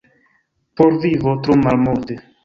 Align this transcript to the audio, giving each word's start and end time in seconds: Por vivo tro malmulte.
Por 0.79 0.93
vivo 1.03 1.35
tro 1.43 1.53
malmulte. 1.65 2.13